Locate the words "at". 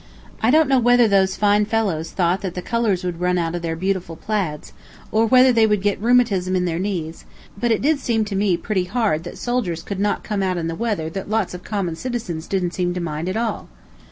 13.29-13.37